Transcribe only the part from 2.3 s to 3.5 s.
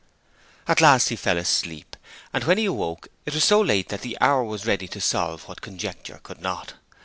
and when he awoke it was